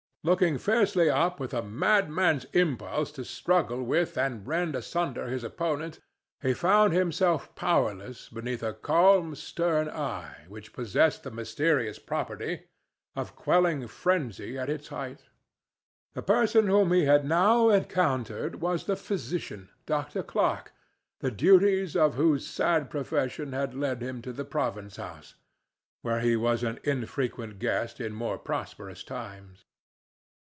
[0.23, 5.97] Looking fiercely up with a madman's impulse to struggle with and rend asunder his opponent,
[6.43, 12.67] he found himself powerless beneath a calm, stern eye which possessed the mysterious property
[13.15, 15.23] of quelling frenzy at its height.
[16.13, 20.21] The person whom he had now encountered was the physician, Dr.
[20.21, 20.71] Clarke,
[21.21, 25.33] the duties of whose sad profession had led him to the province house,
[26.03, 29.65] where he was an infrequent guest in more prosperous times.